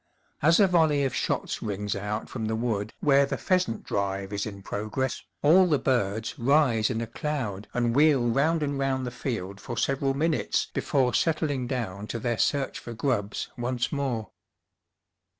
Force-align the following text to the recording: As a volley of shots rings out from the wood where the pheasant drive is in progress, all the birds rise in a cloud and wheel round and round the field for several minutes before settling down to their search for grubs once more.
As 0.41 0.59
a 0.59 0.65
volley 0.65 1.03
of 1.03 1.13
shots 1.13 1.61
rings 1.61 1.95
out 1.95 2.27
from 2.27 2.45
the 2.45 2.55
wood 2.55 2.91
where 3.01 3.27
the 3.27 3.37
pheasant 3.37 3.83
drive 3.83 4.33
is 4.33 4.47
in 4.47 4.63
progress, 4.63 5.21
all 5.43 5.67
the 5.67 5.77
birds 5.77 6.39
rise 6.39 6.89
in 6.89 7.01
a 7.01 7.05
cloud 7.05 7.67
and 7.75 7.95
wheel 7.95 8.27
round 8.27 8.63
and 8.63 8.79
round 8.79 9.05
the 9.05 9.11
field 9.11 9.61
for 9.61 9.77
several 9.77 10.15
minutes 10.15 10.65
before 10.73 11.13
settling 11.13 11.67
down 11.67 12.07
to 12.07 12.17
their 12.17 12.39
search 12.39 12.79
for 12.79 12.93
grubs 12.95 13.49
once 13.59 13.91
more. 13.91 14.31